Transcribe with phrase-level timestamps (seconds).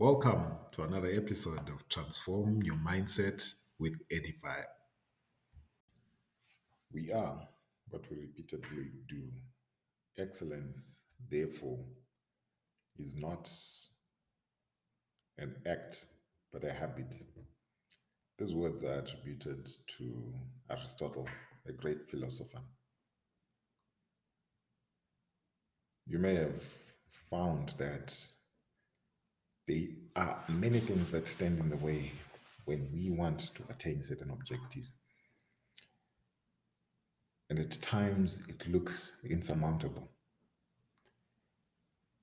[0.00, 3.42] Welcome to another episode of Transform Your Mindset
[3.80, 4.60] with Edify.
[6.92, 7.48] We are
[7.88, 9.24] what we repeatedly do.
[10.16, 11.80] Excellence, therefore,
[12.96, 13.50] is not
[15.36, 16.06] an act
[16.52, 17.16] but a habit.
[18.38, 19.68] These words are attributed
[19.98, 20.32] to
[20.70, 21.28] Aristotle,
[21.66, 22.62] a great philosopher.
[26.06, 26.62] You may have
[27.28, 28.14] found that
[29.68, 29.86] there
[30.16, 32.10] are many things that stand in the way
[32.64, 34.98] when we want to attain certain objectives.
[37.50, 40.08] And at times it looks insurmountable.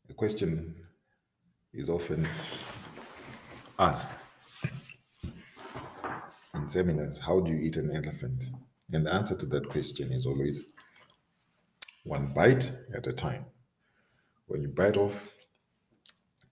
[0.07, 0.75] The question
[1.73, 2.27] is often
[3.77, 4.11] asked
[6.53, 8.43] in seminars how do you eat an elephant?
[8.91, 10.65] And the answer to that question is always
[12.03, 13.45] one bite at a time.
[14.47, 15.34] When you bite off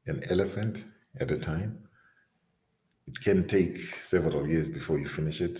[0.05, 0.85] an elephant
[1.20, 1.87] at a time.
[3.07, 5.59] It can take several years before you finish it,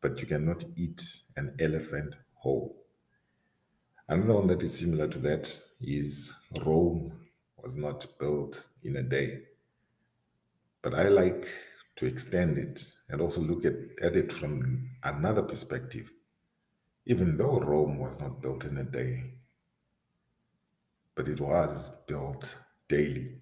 [0.00, 1.02] but you cannot eat
[1.36, 2.84] an elephant whole.
[4.08, 6.32] Another one that is similar to that is
[6.64, 7.12] Rome
[7.56, 9.40] was not built in a day.
[10.82, 11.48] But I like
[11.96, 16.12] to extend it and also look at, at it from another perspective.
[17.06, 19.34] Even though Rome was not built in a day,
[21.16, 22.54] but it was built
[22.88, 23.40] daily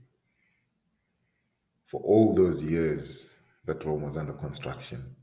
[1.86, 5.16] for all those years that Rome was under construction,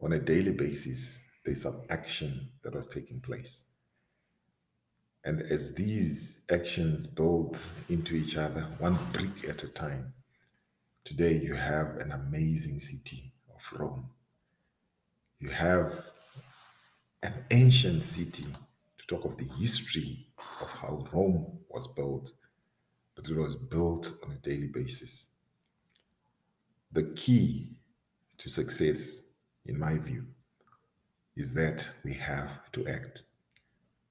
[0.00, 3.64] on a daily basis, there's some action that was taking place.
[5.24, 10.14] And as these actions build into each other, one brick at a time,
[11.04, 14.10] today you have an amazing city of Rome.
[15.40, 16.04] You have
[17.22, 18.46] an ancient city
[18.98, 20.28] to talk of the history
[20.60, 22.30] of how Rome was built,
[23.16, 25.32] but it was built on a daily basis.
[26.96, 27.68] The key
[28.38, 29.20] to success,
[29.66, 30.28] in my view,
[31.36, 33.22] is that we have to act.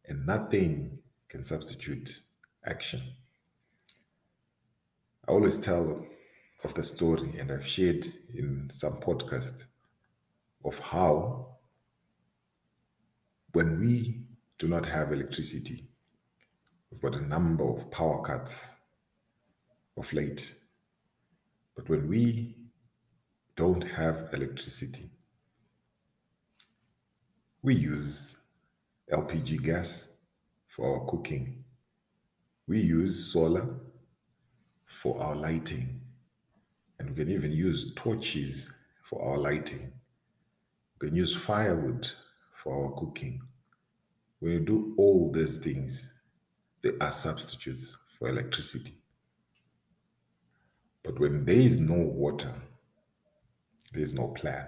[0.07, 2.19] And nothing can substitute
[2.63, 3.01] action.
[5.27, 6.05] I always tell
[6.63, 8.05] of the story, and I've shared
[8.35, 9.65] in some podcast
[10.63, 11.55] of how
[13.53, 14.19] when we
[14.59, 15.87] do not have electricity,
[16.91, 18.75] we've got a number of power cuts
[19.97, 20.53] of late.
[21.75, 22.57] But when we
[23.55, 25.09] don't have electricity.
[27.61, 28.41] We use
[29.11, 30.11] LPG gas
[30.67, 31.63] for our cooking.
[32.67, 33.75] We use solar
[34.85, 36.01] for our lighting.
[36.99, 38.71] And we can even use torches
[39.03, 39.91] for our lighting.
[41.01, 42.09] We can use firewood
[42.53, 43.41] for our cooking.
[44.39, 46.13] When you do all these things,
[46.81, 48.93] they are substitutes for electricity.
[51.03, 52.51] But when there is no water,
[53.93, 54.67] there's no plan.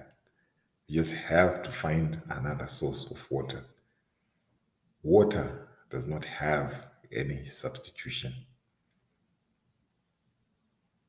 [0.88, 3.66] You just have to find another source of water.
[5.04, 8.34] Water does not have any substitution.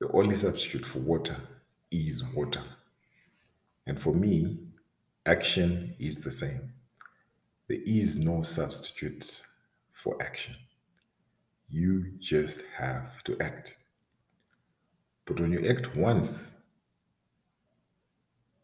[0.00, 1.36] The only substitute for water
[1.90, 2.62] is water.
[3.86, 4.58] And for me,
[5.26, 6.72] action is the same.
[7.68, 9.42] There is no substitute
[9.92, 10.54] for action.
[11.68, 13.78] You just have to act.
[15.24, 16.62] But when you act once,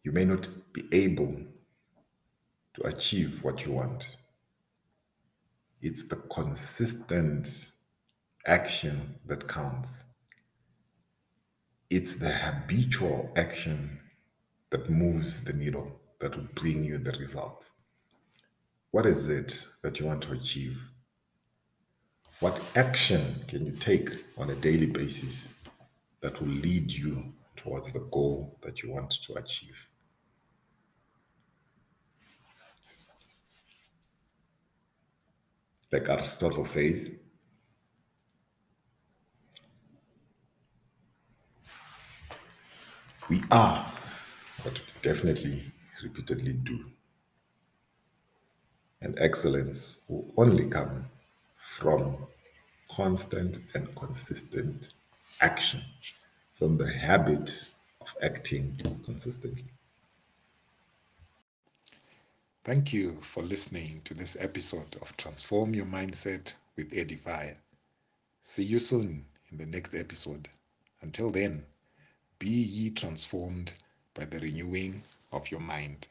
[0.04, 1.34] you may not be able
[2.74, 4.18] to achieve what you want.
[5.80, 7.72] It's the consistent
[8.46, 10.04] action that counts.
[11.88, 13.98] It's the habitual action
[14.70, 17.72] that moves the needle, that will bring you the results.
[18.90, 20.82] What is it that you want to achieve?
[22.40, 25.54] What action can you take on a daily basis
[26.20, 29.88] that will lead you towards the goal that you want to achieve?
[35.92, 37.16] Like Aristotle says.
[43.28, 43.86] We are
[44.62, 45.64] what we definitely
[46.02, 46.84] repeatedly do.
[49.00, 51.06] And excellence will only come
[51.58, 52.26] from
[52.90, 54.94] constant and consistent
[55.40, 55.82] action,
[56.54, 57.66] from the habit
[58.00, 59.73] of acting consistently.
[62.64, 67.58] Thank you for listening to this episode of Transform Your Mindset with Edifier.
[68.40, 70.48] See you soon in the next episode.
[71.02, 71.66] Until then,
[72.38, 73.74] be ye transformed
[74.14, 76.08] by the renewing of your mind.